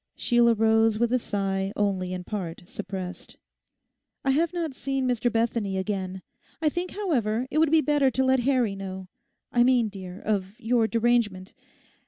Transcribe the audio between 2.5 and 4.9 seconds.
suppressed. 'I have not